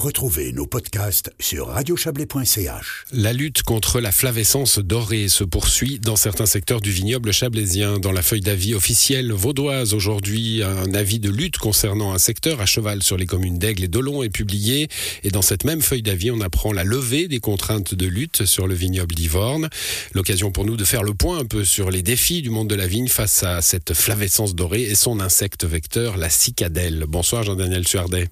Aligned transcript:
Retrouvez 0.00 0.54
nos 0.54 0.66
podcasts 0.66 1.30
sur 1.38 1.66
radiochablais.ch. 1.66 3.04
La 3.12 3.34
lutte 3.34 3.62
contre 3.62 4.00
la 4.00 4.10
flavescence 4.10 4.78
dorée 4.78 5.28
se 5.28 5.44
poursuit 5.44 5.98
dans 5.98 6.16
certains 6.16 6.46
secteurs 6.46 6.80
du 6.80 6.90
vignoble 6.90 7.34
chablaisien. 7.34 7.98
Dans 7.98 8.10
la 8.10 8.22
feuille 8.22 8.40
d'avis 8.40 8.72
officielle 8.72 9.30
vaudoise, 9.30 9.92
aujourd'hui, 9.92 10.62
un 10.62 10.94
avis 10.94 11.18
de 11.18 11.28
lutte 11.28 11.58
concernant 11.58 12.14
un 12.14 12.18
secteur 12.18 12.62
à 12.62 12.64
cheval 12.64 13.02
sur 13.02 13.18
les 13.18 13.26
communes 13.26 13.58
d'Aigle 13.58 13.84
et 13.84 13.88
d'Olon 13.88 14.22
est 14.22 14.30
publié. 14.30 14.88
Et 15.22 15.30
dans 15.30 15.42
cette 15.42 15.64
même 15.64 15.82
feuille 15.82 16.00
d'avis, 16.00 16.30
on 16.30 16.40
apprend 16.40 16.72
la 16.72 16.84
levée 16.84 17.28
des 17.28 17.40
contraintes 17.40 17.94
de 17.94 18.06
lutte 18.06 18.46
sur 18.46 18.66
le 18.66 18.74
vignoble 18.74 19.14
d'Ivorne. 19.14 19.68
L'occasion 20.14 20.50
pour 20.50 20.64
nous 20.64 20.78
de 20.78 20.84
faire 20.86 21.02
le 21.02 21.12
point 21.12 21.40
un 21.40 21.44
peu 21.44 21.62
sur 21.62 21.90
les 21.90 22.02
défis 22.02 22.40
du 22.40 22.48
monde 22.48 22.70
de 22.70 22.74
la 22.74 22.86
vigne 22.86 23.08
face 23.08 23.42
à 23.42 23.60
cette 23.60 23.92
flavescence 23.92 24.54
dorée 24.54 24.84
et 24.84 24.94
son 24.94 25.20
insecte 25.20 25.66
vecteur, 25.66 26.16
la 26.16 26.30
cicadelle. 26.30 27.04
Bonsoir 27.06 27.42
Jean-Daniel 27.42 27.86
Suardet. 27.86 28.30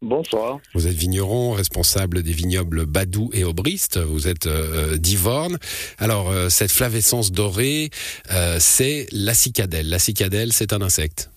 Bonsoir. 0.00 0.60
Vous 0.74 0.86
êtes 0.86 0.94
vigneron, 0.94 1.52
responsable 1.52 2.22
des 2.22 2.30
vignobles 2.30 2.86
Badou 2.86 3.30
et 3.34 3.42
Aubrist. 3.42 3.98
Vous 3.98 4.28
êtes 4.28 4.46
euh, 4.46 4.96
d'Ivorne. 4.96 5.56
Alors, 5.98 6.30
euh, 6.30 6.48
cette 6.48 6.70
flavescence 6.70 7.32
dorée, 7.32 7.90
euh, 8.32 8.56
c'est 8.60 9.06
la 9.10 9.34
cicadelle. 9.34 9.90
La 9.90 9.98
cicadelle, 9.98 10.52
c'est 10.52 10.72
un 10.72 10.82
insecte. 10.82 11.30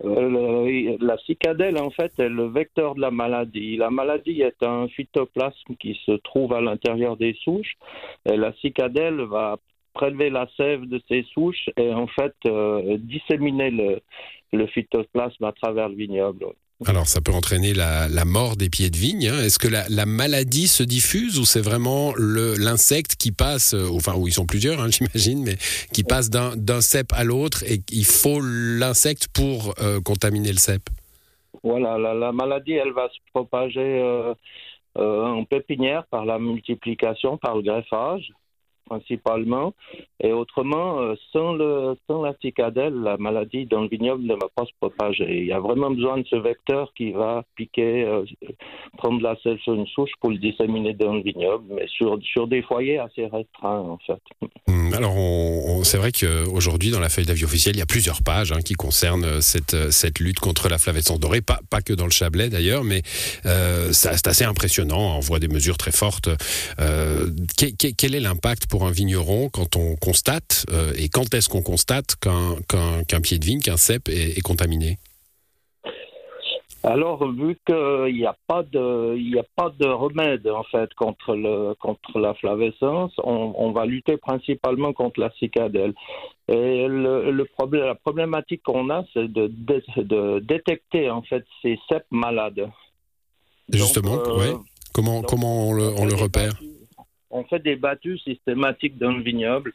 la 0.00 1.18
cicadelle, 1.26 1.76
en 1.78 1.90
fait, 1.90 2.12
est 2.20 2.28
le 2.28 2.46
vecteur 2.46 2.94
de 2.94 3.00
la 3.00 3.10
maladie. 3.10 3.76
La 3.76 3.90
maladie 3.90 4.42
est 4.42 4.62
un 4.62 4.86
phytoplasme 4.86 5.74
qui 5.80 5.98
se 6.06 6.12
trouve 6.12 6.52
à 6.52 6.60
l'intérieur 6.60 7.16
des 7.16 7.36
souches. 7.42 7.74
Et 8.30 8.36
la 8.36 8.52
cicadelle 8.60 9.22
va 9.22 9.56
prélever 9.92 10.30
la 10.30 10.46
sève 10.56 10.82
de 10.82 11.02
ces 11.08 11.24
souches 11.34 11.68
et 11.76 11.92
en 11.92 12.06
fait 12.06 12.36
disséminer 12.98 13.72
le, 13.72 14.00
le 14.52 14.66
phytoplasme 14.68 15.42
à 15.42 15.50
travers 15.50 15.88
le 15.88 15.96
vignoble. 15.96 16.46
Alors, 16.86 17.08
ça 17.08 17.20
peut 17.20 17.32
entraîner 17.32 17.74
la, 17.74 18.24
mort 18.24 18.56
des 18.56 18.70
pieds 18.70 18.88
de 18.90 18.96
vigne. 18.96 19.28
Hein. 19.28 19.42
Est-ce 19.42 19.58
que 19.58 19.66
la, 19.66 20.06
maladie 20.06 20.68
se 20.68 20.84
diffuse 20.84 21.38
ou 21.38 21.44
c'est 21.44 21.60
vraiment 21.60 22.14
l'insecte 22.16 23.16
qui 23.16 23.32
passe, 23.32 23.74
euh, 23.74 23.88
enfin, 23.92 24.14
où 24.16 24.28
ils 24.28 24.32
sont 24.32 24.46
plusieurs, 24.46 24.80
hein, 24.80 24.88
j'imagine, 24.90 25.42
mais 25.42 25.56
qui 25.92 26.04
passe 26.04 26.30
d'un 26.30 26.80
cep 26.80 27.12
à 27.12 27.24
l'autre 27.24 27.64
et 27.64 27.80
il 27.90 28.04
faut 28.04 28.40
l'insecte 28.40 29.26
pour 29.34 29.74
euh, 29.80 30.00
contaminer 30.00 30.52
le 30.52 30.58
cep? 30.58 30.82
Voilà, 31.64 31.98
la, 31.98 32.30
maladie, 32.30 32.74
elle 32.74 32.92
va 32.92 33.08
se 33.08 33.18
propager 33.32 34.00
euh, 34.00 34.34
en 34.94 35.44
pépinière 35.44 36.04
par 36.06 36.24
la 36.24 36.38
multiplication, 36.38 37.38
par 37.38 37.56
le 37.56 37.62
greffage 37.62 38.30
principalement. 38.88 39.74
Et 40.20 40.32
autrement, 40.32 41.00
euh, 41.00 41.14
sans, 41.32 41.52
le, 41.52 41.96
sans 42.08 42.22
la 42.22 42.34
cicadelle, 42.42 42.94
la 42.94 43.16
maladie 43.18 43.66
dans 43.66 43.82
le 43.82 43.88
vignoble 43.88 44.24
ne 44.24 44.34
va 44.34 44.48
pas 44.54 44.64
se 44.64 44.72
propager. 44.80 45.38
Il 45.38 45.46
y 45.46 45.52
a 45.52 45.60
vraiment 45.60 45.90
besoin 45.90 46.18
de 46.18 46.26
ce 46.28 46.36
vecteur 46.36 46.92
qui 46.96 47.12
va 47.12 47.44
piquer, 47.54 48.04
euh, 48.04 48.24
prendre 48.96 49.22
la 49.22 49.36
sève 49.42 49.58
sur 49.58 49.74
une 49.74 49.86
souche 49.86 50.10
pour 50.20 50.30
le 50.30 50.38
disséminer 50.38 50.94
dans 50.94 51.14
le 51.14 51.22
vignoble, 51.22 51.64
mais 51.70 51.86
sur, 51.86 52.18
sur 52.22 52.48
des 52.48 52.62
foyers 52.62 52.98
assez 52.98 53.26
restreints, 53.26 53.80
en 53.80 53.98
fait. 53.98 54.20
Hmm, 54.66 54.92
alors, 54.94 55.14
c'est 55.84 55.98
vrai 55.98 56.10
qu'aujourd'hui, 56.10 56.90
dans 56.90 57.00
la 57.00 57.08
feuille 57.08 57.26
d'avis 57.26 57.44
officielle, 57.44 57.76
il 57.76 57.78
y 57.78 57.82
a 57.82 57.86
plusieurs 57.86 58.22
pages 58.22 58.50
hein, 58.50 58.60
qui 58.60 58.74
concernent 58.74 59.24
euh, 59.24 59.40
cette, 59.40 59.92
cette 59.92 60.18
lutte 60.18 60.40
contre 60.40 60.68
la 60.68 60.78
flavescence 60.78 61.20
dorée, 61.20 61.42
pas, 61.42 61.60
pas 61.70 61.80
que 61.80 61.92
dans 61.92 62.06
le 62.06 62.10
Chablais 62.10 62.48
d'ailleurs, 62.48 62.82
mais 62.82 63.02
c'est 63.92 64.26
assez 64.26 64.44
impressionnant. 64.44 65.16
On 65.16 65.20
voit 65.20 65.38
des 65.38 65.48
mesures 65.48 65.76
très 65.76 65.92
fortes. 65.92 66.28
quel 67.96 68.14
est 68.14 68.20
l'impact 68.20 68.66
pour 68.66 68.77
un 68.84 68.90
vigneron 68.90 69.48
quand 69.48 69.76
on 69.76 69.96
constate, 69.96 70.66
euh, 70.70 70.92
et 70.96 71.08
quand 71.08 71.34
est-ce 71.34 71.48
qu'on 71.48 71.62
constate 71.62 72.16
qu'un 72.16 73.20
pied 73.20 73.38
de 73.38 73.44
vigne, 73.44 73.60
qu'un 73.60 73.76
cep 73.76 74.08
est, 74.08 74.40
contaminé? 74.40 74.98
Alors, 76.84 77.28
vu 77.32 77.58
qu'il 77.66 78.14
n'y 78.14 78.24
a 78.24 78.36
pas 78.46 78.62
de, 78.62 79.16
il 79.16 79.36
a 79.38 79.44
pas 79.56 79.72
de 79.78 79.86
remède 79.86 80.46
en 80.48 80.62
fait 80.62 80.92
contre 80.94 81.34
le, 81.34 81.74
contre 81.74 82.18
la 82.18 82.34
flavescence, 82.34 83.12
on, 83.24 83.72
va 83.72 83.84
lutter 83.84 84.16
principalement 84.16 84.92
contre 84.92 85.20
la 85.20 85.30
cicadelle. 85.38 85.92
Et 86.48 86.86
le, 86.86 87.44
problème, 87.44 87.84
la 87.84 87.96
problématique 87.96 88.62
qu'on 88.62 88.90
a, 88.90 89.04
c'est 89.12 89.30
de, 89.30 89.50
de, 89.96 90.38
détecter 90.38 91.10
en 91.10 91.22
fait 91.22 91.44
ces 91.62 91.78
ceps 91.88 92.06
malades. 92.10 92.70
Justement, 93.70 94.14
euh, 94.14 94.54
Comment, 94.98 95.22
comment 95.22 95.68
on 95.68 95.74
le, 95.74 95.92
on 95.96 96.06
le 96.06 96.14
repère? 96.14 96.54
On 97.30 97.44
fait 97.44 97.60
des 97.60 97.76
battues 97.76 98.18
systématiques 98.18 98.98
dans 98.98 99.12
le 99.12 99.22
vignoble 99.22 99.72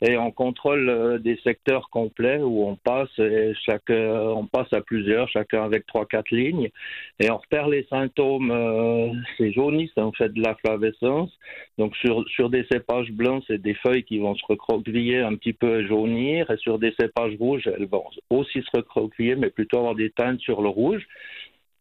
et 0.00 0.16
on 0.16 0.30
contrôle 0.30 0.88
euh, 0.88 1.18
des 1.18 1.36
secteurs 1.42 1.90
complets 1.90 2.40
où 2.40 2.64
on 2.66 2.76
passe 2.76 3.08
euh, 3.18 3.52
on 3.90 4.46
passe 4.46 4.72
à 4.72 4.80
plusieurs, 4.80 5.28
chacun 5.28 5.64
avec 5.64 5.86
trois 5.86 6.06
quatre 6.06 6.30
lignes 6.30 6.70
et 7.18 7.30
on 7.30 7.38
repère 7.38 7.68
les 7.68 7.84
symptômes. 7.90 8.50
Euh, 8.50 9.12
c'est 9.36 9.52
jaunisse 9.52 9.96
en 9.96 10.12
fait 10.12 10.32
de 10.32 10.42
la 10.42 10.54
flavescence. 10.56 11.30
Donc 11.78 11.96
sur 11.96 12.24
sur 12.28 12.50
des 12.50 12.64
cépages 12.70 13.10
blancs, 13.10 13.42
c'est 13.48 13.60
des 13.60 13.74
feuilles 13.74 14.04
qui 14.04 14.18
vont 14.18 14.34
se 14.36 14.46
recroqueviller 14.46 15.18
un 15.18 15.34
petit 15.34 15.52
peu 15.52 15.86
jaunir 15.86 16.50
et 16.50 16.56
sur 16.58 16.78
des 16.78 16.94
cépages 16.98 17.36
rouges, 17.38 17.66
elles 17.66 17.86
vont 17.86 18.04
aussi 18.30 18.62
se 18.62 18.76
recroqueviller 18.76 19.34
mais 19.34 19.50
plutôt 19.50 19.78
avoir 19.78 19.94
des 19.94 20.10
teintes 20.10 20.40
sur 20.40 20.62
le 20.62 20.68
rouge. 20.68 21.06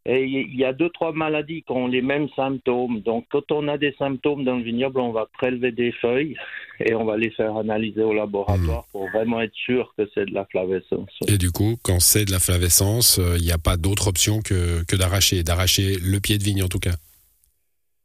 Et 0.09 0.23
il 0.23 0.55
y 0.55 0.63
a 0.63 0.71
deux, 0.71 0.89
trois 0.89 1.11
maladies 1.11 1.63
qui 1.63 1.71
ont 1.73 1.87
les 1.87 2.01
mêmes 2.01 2.29
symptômes. 2.33 3.01
Donc, 3.01 3.25
quand 3.29 3.51
on 3.51 3.67
a 3.67 3.77
des 3.77 3.93
symptômes 3.99 4.45
dans 4.45 4.55
le 4.55 4.63
vignoble, 4.63 5.01
on 5.01 5.11
va 5.11 5.27
prélever 5.33 5.73
des 5.73 5.91
feuilles 5.91 6.37
et 6.79 6.95
on 6.95 7.03
va 7.03 7.17
les 7.17 7.29
faire 7.31 7.57
analyser 7.57 8.03
au 8.03 8.13
laboratoire 8.13 8.83
hmm. 8.83 8.91
pour 8.93 9.09
vraiment 9.09 9.41
être 9.41 9.53
sûr 9.53 9.93
que 9.97 10.09
c'est 10.13 10.25
de 10.25 10.33
la 10.33 10.45
flavescence. 10.45 11.09
Et 11.27 11.37
du 11.37 11.51
coup, 11.51 11.75
quand 11.83 11.99
c'est 11.99 12.23
de 12.23 12.31
la 12.31 12.39
flavescence, 12.39 13.19
euh, 13.19 13.35
il 13.37 13.43
n'y 13.43 13.51
a 13.51 13.57
pas 13.57 13.75
d'autre 13.75 14.07
option 14.07 14.39
que, 14.39 14.85
que 14.85 14.95
d'arracher, 14.95 15.43
d'arracher 15.43 15.97
le 16.01 16.19
pied 16.21 16.37
de 16.37 16.43
vigne 16.43 16.63
en 16.63 16.69
tout 16.69 16.79
cas. 16.79 16.95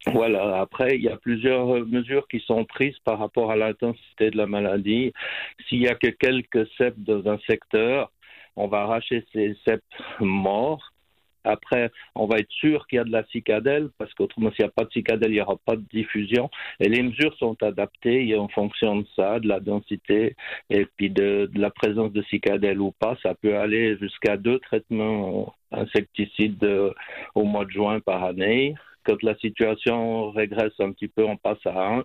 Voilà, 0.07 0.61
après, 0.61 0.97
il 0.97 1.03
y 1.03 1.09
a 1.09 1.17
plusieurs 1.17 1.87
mesures 1.87 2.27
qui 2.27 2.41
sont 2.41 2.65
prises 2.65 2.99
par 3.05 3.21
rapport 3.21 3.53
à 3.53 3.57
l'intensité 3.57 4.33
de 4.33 4.37
la 4.37 4.47
maladie. 4.47 5.13
S'il 5.69 5.79
y 5.79 5.87
a 5.87 5.95
que 5.95 6.09
quelques 6.09 6.67
ceps 6.77 6.99
dans 6.99 7.31
un 7.31 7.39
secteur, 7.47 8.11
on 8.57 8.67
va 8.67 8.81
arracher 8.81 9.25
ces 9.33 9.57
ceps 9.65 9.85
morts 10.19 10.92
après, 11.45 11.91
on 12.15 12.27
va 12.27 12.39
être 12.39 12.51
sûr 12.51 12.87
qu'il 12.87 12.97
y 12.97 13.01
a 13.01 13.05
de 13.05 13.13
la 13.13 13.25
cicadelle, 13.27 13.91
parce 13.99 14.13
qu'autrement, 14.15 14.51
s'il 14.53 14.65
n'y 14.65 14.69
a 14.69 14.73
pas 14.73 14.85
de 14.85 14.93
cicadelle, 14.93 15.31
il 15.31 15.35
n'y 15.35 15.41
aura 15.41 15.57
pas 15.65 15.77
de 15.77 15.85
diffusion. 15.93 16.51
Et 16.81 16.89
les 16.89 17.03
mesures 17.03 17.37
sont 17.39 17.61
adaptées 17.63 18.37
en 18.37 18.49
fonction 18.49 18.97
de 18.97 19.07
ça, 19.17 19.41
de 19.41 19.49
la 19.49 19.61
densité 19.61 20.37
et 20.71 20.87
puis 20.97 21.11
de, 21.11 21.51
la 21.55 21.71
présence 21.71 22.13
de 22.13 22.23
cicadelle 22.23 22.81
ou 22.81 22.93
pas. 22.93 23.17
Ça 23.23 23.35
peut 23.35 23.57
aller 23.57 23.97
jusqu'à 23.99 24.37
deux 24.37 24.59
traitements 24.61 25.55
insecticides 25.71 26.63
euh, 26.65 26.93
au 27.35 27.45
mois 27.45 27.65
de 27.65 27.71
juin 27.71 28.01
par 28.01 28.25
année. 28.25 28.75
Quand 29.05 29.21
la 29.23 29.37
situation 29.37 30.31
régresse 30.31 30.79
un 30.79 30.93
petit 30.93 31.09
peu, 31.09 31.25
on 31.25 31.37
passe 31.37 31.65
à 31.67 31.95
un. 31.95 32.05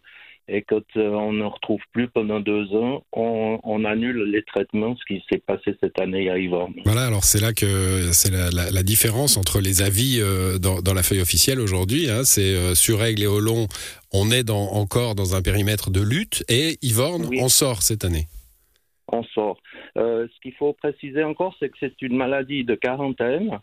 Et 0.50 0.62
quand 0.62 0.84
euh, 0.96 1.10
on 1.10 1.34
ne 1.34 1.44
retrouve 1.44 1.82
plus 1.92 2.08
pendant 2.08 2.40
deux 2.40 2.74
ans, 2.74 3.04
on, 3.12 3.84
annule 3.84 4.24
les 4.32 4.44
traitements, 4.44 4.96
ce 4.96 5.04
qui 5.06 5.22
s'est 5.30 5.42
passé 5.46 5.76
cette 5.82 6.00
année 6.00 6.30
à 6.30 6.38
Yvonne. 6.38 6.74
Voilà, 6.86 7.06
alors 7.06 7.26
c'est 7.26 7.42
là 7.42 7.52
que 7.52 8.12
c'est 8.14 8.32
la, 8.32 8.84
différence 8.84 9.36
entre 9.36 9.60
les 9.60 9.82
avis 9.82 10.20
euh, 10.22 10.58
dans, 10.58 10.94
la 10.94 11.04
feuille 11.04 11.22
officielle 11.22 11.60
aujourd'hui. 11.60 12.10
Hein, 12.10 12.24
c'est 12.24 12.56
euh, 12.56 12.76
sur 12.76 13.04
Aigle 13.04 13.24
et 13.24 13.28
Olon, 13.28 13.68
on 14.14 14.32
est 14.32 14.44
dans, 14.44 14.72
encore 14.72 15.16
dans 15.16 15.36
un 15.36 15.42
périmètre 15.42 15.92
de 15.92 16.02
lutte, 16.02 16.46
et 16.48 16.78
Yvorne, 16.82 17.30
on 17.40 17.50
sort 17.50 17.82
cette 17.82 18.06
année. 18.06 18.28
On 19.12 19.24
sort. 19.24 19.58
ce 19.96 20.40
qu'il 20.42 20.54
faut 20.54 20.74
préciser 20.74 21.24
encore, 21.24 21.56
c'est 21.60 21.70
que 21.70 21.78
c'est 21.80 22.02
une 22.02 22.16
maladie 22.16 22.64
de 22.64 22.76
quarantaine. 22.76 23.60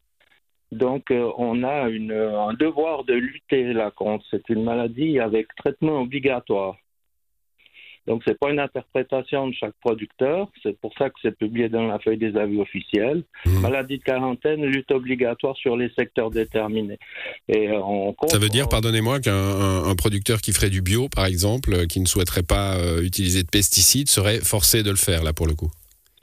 Donc, 0.72 1.10
euh, 1.10 1.30
on 1.38 1.62
a 1.62 1.88
une, 1.88 2.12
un 2.12 2.54
devoir 2.54 3.04
de 3.04 3.14
lutter 3.14 3.72
là 3.72 3.90
contre. 3.90 4.24
C'est 4.30 4.48
une 4.48 4.64
maladie 4.64 5.18
avec 5.18 5.48
traitement 5.56 6.00
obligatoire. 6.00 6.76
Donc, 8.06 8.22
ce 8.24 8.30
n'est 8.30 8.36
pas 8.36 8.50
une 8.50 8.58
interprétation 8.58 9.48
de 9.48 9.54
chaque 9.54 9.74
producteur. 9.80 10.48
C'est 10.62 10.78
pour 10.78 10.92
ça 10.98 11.08
que 11.08 11.14
c'est 11.22 11.36
publié 11.36 11.70
dans 11.70 11.86
la 11.86 11.98
feuille 11.98 12.18
des 12.18 12.36
avis 12.36 12.60
officiels. 12.60 13.22
Mmh. 13.46 13.60
Maladie 13.60 13.98
de 13.98 14.02
quarantaine, 14.02 14.62
lutte 14.66 14.90
obligatoire 14.90 15.56
sur 15.56 15.74
les 15.74 15.88
secteurs 15.96 16.30
déterminés. 16.30 16.98
Et 17.48 17.70
euh, 17.70 17.80
ça 18.26 18.38
veut 18.38 18.50
dire, 18.50 18.68
pardonnez-moi, 18.68 19.20
qu'un 19.20 19.94
producteur 19.96 20.42
qui 20.42 20.52
ferait 20.52 20.68
du 20.68 20.82
bio, 20.82 21.08
par 21.08 21.24
exemple, 21.24 21.86
qui 21.86 22.00
ne 22.00 22.06
souhaiterait 22.06 22.42
pas 22.42 22.76
euh, 22.76 23.02
utiliser 23.02 23.42
de 23.42 23.48
pesticides, 23.48 24.10
serait 24.10 24.40
forcé 24.40 24.82
de 24.82 24.90
le 24.90 24.96
faire, 24.96 25.22
là, 25.22 25.32
pour 25.32 25.46
le 25.46 25.54
coup 25.54 25.70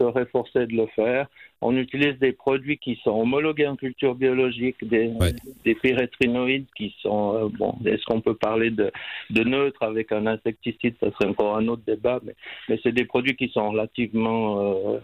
serait 0.02 0.26
forcé 0.26 0.66
de 0.66 0.74
le 0.74 0.88
faire. 0.96 1.28
On 1.62 1.76
utilise 1.78 2.18
des 2.20 2.32
produits 2.32 2.78
qui 2.78 3.00
sont 3.04 3.12
homologués 3.12 3.68
en 3.68 3.76
culture 3.76 4.16
biologique, 4.16 4.78
des, 4.88 5.12
des 5.64 5.76
pyrétrinoïdes 5.76 6.66
qui 6.76 6.96
sont, 7.02 7.36
euh, 7.36 7.50
bon, 7.50 7.76
est-ce 7.86 8.04
qu'on 8.06 8.22
peut 8.22 8.36
parler 8.36 8.72
de, 8.72 8.92
de 9.30 9.44
neutre 9.44 9.84
avec 9.84 10.12
un 10.12 10.26
insecticide? 10.26 10.96
Ça 11.00 11.12
serait 11.12 11.30
encore 11.30 11.58
un 11.58 11.68
autre 11.68 11.84
débat, 11.86 12.20
mais, 12.24 12.36
mais 12.68 12.80
c'est 12.82 12.92
des 12.92 13.06
produits 13.06 13.36
qui 13.36 13.50
sont 13.50 13.70
relativement, 13.70 14.60
euh, 14.60 15.00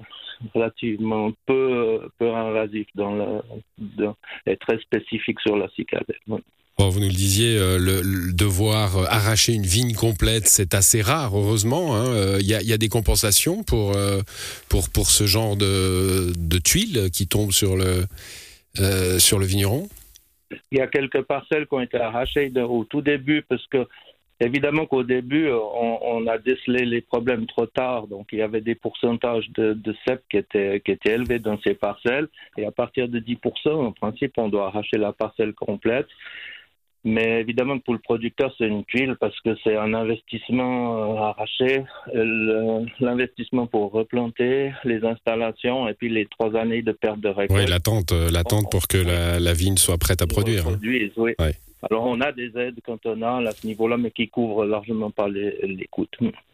relativement 0.56 1.32
peu, 1.46 2.10
peu 2.18 2.34
invasifs 2.34 2.90
dans 2.96 3.16
le, 3.16 4.10
et 4.46 4.58
très 4.58 4.80
spécifiques 4.80 5.40
sur 5.42 5.58
la 5.58 5.70
cicadelle 5.70 6.18
vous 6.86 7.00
nous 7.00 7.08
le 7.08 7.14
disiez, 7.14 7.58
euh, 7.58 7.80
le, 7.80 8.34
devoir 8.34 8.98
euh, 8.98 9.06
arracher 9.08 9.54
une 9.54 9.66
vigne 9.66 9.94
complète, 9.94 10.48
c'est 10.48 10.74
assez 10.74 11.02
rare, 11.02 11.36
heureusement. 11.36 11.96
Hein. 11.96 12.08
Euh, 12.14 12.38
il 12.40 12.48
y, 12.48 12.54
a, 12.74 12.78
des 12.78 12.90
compensations 12.90 13.64
pour, 13.64 13.96
pour, 14.70 14.90
pour 14.90 15.08
ce 15.08 15.26
genre 15.26 15.56
de, 15.56 16.32
de 16.38 16.58
tuiles 16.60 17.10
qui 17.12 17.28
tombent 17.28 17.52
sur 17.52 17.76
le, 17.76 18.06
sur 19.20 19.40
le 19.40 19.46
vigneron? 19.46 19.88
Il 20.72 20.78
y 20.78 20.82
a 20.82 20.88
quelques 20.88 21.24
parcelles 21.24 21.66
qui 21.68 21.74
ont 21.74 21.82
été 21.82 21.98
arrachées 21.98 22.52
au 22.56 22.86
tout 22.86 23.02
début 23.02 23.42
parce 23.42 23.66
que 23.68 23.88
Évidemment 24.40 24.86
qu'au 24.86 25.02
début, 25.02 25.50
on, 25.50 26.28
a 26.28 26.38
décelé 26.38 26.86
les 26.86 27.02
problèmes 27.02 27.48
trop 27.48 27.66
tard, 27.66 28.06
donc 28.06 28.28
il 28.32 28.38
y 28.38 28.44
avait 28.44 28.62
des 28.62 28.76
pourcentages 28.76 29.50
de, 29.56 29.74
de 29.74 29.96
CEP 30.06 30.22
qui 30.30 30.38
étaient, 30.38 30.80
qui 30.86 30.92
étaient 30.92 31.14
élevés 31.14 31.40
dans 31.40 31.60
ces 31.62 31.74
parcelles, 31.74 32.28
et 32.56 32.64
à 32.68 32.72
partir 32.72 33.10
de 33.10 33.20
10%, 33.20 33.70
en 33.72 33.92
principe, 33.94 34.34
on 34.38 34.50
doit 34.50 34.68
arracher 34.68 34.98
la 34.98 35.12
parcelle 35.12 35.54
complète. 35.54 36.06
Mais 37.04 37.40
évidemment 37.42 37.80
pour 37.80 37.94
le 37.94 38.00
producteur, 38.00 38.54
c'est 38.58 38.68
une 38.68 38.84
tuile 38.86 39.16
parce 39.20 39.40
que 39.42 39.56
c'est 39.64 39.78
un 39.78 39.94
investissement 39.94 40.98
euh, 40.98 41.22
arraché. 41.22 41.84
L'investissement 43.00 43.68
pour 43.68 43.92
replanter, 43.92 44.74
les 44.84 45.04
installations 45.06 45.88
et 45.88 45.94
puis 45.94 46.10
les 46.10 46.26
trois 46.26 46.56
années 46.56 46.82
de 46.82 46.92
perte 46.92 47.20
de 47.20 47.30
récolte. 47.30 47.62
Oui, 47.62 47.70
l'attente, 47.70 48.12
euh, 48.12 48.30
l'attente 48.30 48.70
pour 48.72 48.88
que 48.88 48.98
la, 48.98 49.40
la, 49.40 49.54
vigne 49.54 49.78
soit 49.78 49.98
prête 49.98 50.22
à 50.22 50.28
produire. 50.28 50.68
Hein. 50.68 50.80
oui. 51.18 51.32
Alors, 51.90 52.06
on 52.06 52.20
a 52.22 52.32
des 52.32 52.58
aides 52.58 52.82
cantonales 52.84 53.48
à 53.48 53.52
ce 53.52 53.66
niveau-là, 53.68 53.98
mais 53.98 54.12
qui 54.12 54.28
couvrent 54.28 54.66
largement 54.66 55.12
pas 55.12 55.28
les, 55.28 55.58
les 55.64 55.86
coûts. 55.86 56.08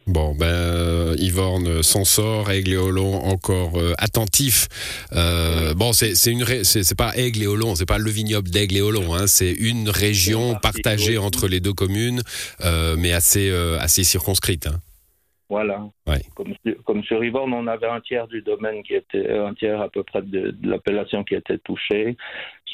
Bon, 0.05 0.35
ben, 0.35 0.45
euh, 0.45 1.15
Yvorne 1.17 1.81
s'en 1.81 2.03
sort, 2.03 2.51
Aigle 2.51 2.73
et 2.73 2.77
Olon 2.77 3.15
encore 3.15 3.77
euh, 3.77 3.93
attentif. 3.97 4.67
Euh, 5.13 5.73
bon, 5.73 5.93
c'est 5.93 6.29
une, 6.29 6.43
c'est 6.43 6.97
pas 6.97 7.15
Aigle 7.15 7.43
et 7.43 7.47
Olon, 7.47 7.75
c'est 7.75 7.85
pas 7.85 7.97
le 7.97 8.09
vignoble 8.09 8.49
d'Aigle 8.49 8.77
et 8.77 8.81
Olon, 8.81 9.13
hein, 9.13 9.27
c'est 9.27 9.53
une 9.53 9.89
région 9.89 10.55
partagée 10.55 11.17
entre 11.17 11.47
les 11.47 11.61
deux 11.61 11.73
communes, 11.73 12.21
euh, 12.65 12.95
mais 12.97 13.13
assez, 13.13 13.49
assez 13.79 14.03
circonscrite. 14.03 14.67
Hein. 14.67 14.79
Voilà. 15.53 15.83
Comme, 16.35 16.55
comme, 16.83 17.03
sur 17.03 17.23
Yvonne, 17.23 17.53
on 17.53 17.67
avait 17.67 17.87
un 17.87 18.01
tiers 18.01 18.27
du 18.27 18.41
domaine 18.41 18.81
qui 18.81 18.95
était, 18.95 19.29
un 19.29 19.53
tiers 19.53 19.79
à 19.81 19.87
peu 19.87 20.01
près 20.01 20.23
de, 20.23 20.55
l'appellation 20.63 21.23
qui 21.23 21.35
était 21.35 21.59
touché. 21.59 22.17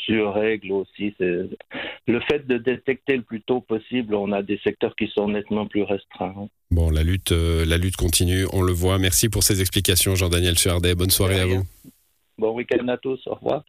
Sur 0.06 0.34
Règle 0.34 0.72
aussi, 0.72 1.14
le 1.20 2.20
fait 2.30 2.48
de 2.48 2.58
détecter 2.58 3.18
le 3.18 3.24
plus 3.24 3.42
tôt 3.42 3.62
possible, 3.62 4.16
on 4.16 4.32
a 4.32 4.42
des 4.42 4.60
secteurs 4.64 4.96
qui 4.96 5.08
sont 5.08 5.28
nettement 5.28 5.68
plus 5.68 5.84
restreints. 5.84 6.48
Bon, 6.72 6.90
la 6.90 7.04
lutte, 7.04 7.32
euh, 7.32 7.66
la 7.66 7.78
lutte 7.78 7.96
continue, 7.96 8.46
on 8.54 8.62
le 8.62 8.72
voit. 8.72 8.98
Merci 9.00 9.30
pour 9.30 9.44
ces 9.44 9.62
explications, 9.62 10.16
Jean-Daniel 10.16 10.58
Suardet. 10.58 10.96
Bonne 10.96 11.10
soirée 11.10 11.40
à 11.40 11.46
vous. 11.46 11.64
Bon 12.38 12.54
week-end 12.56 12.88
à 12.88 12.98
tous. 12.98 13.20
Au 13.28 13.36
revoir. 13.36 13.64